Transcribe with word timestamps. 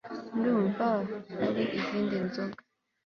ndumva 0.37 0.87
ari 1.45 1.63
izindi 1.79 2.15
nzoga 2.25 2.59